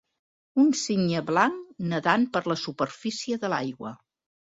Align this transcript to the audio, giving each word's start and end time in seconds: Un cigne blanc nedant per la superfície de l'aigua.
Un 0.61 0.69
cigne 0.83 1.19
blanc 1.27 1.59
nedant 1.91 2.25
per 2.37 2.41
la 2.53 2.57
superfície 2.61 3.39
de 3.45 3.53
l'aigua. 3.55 3.93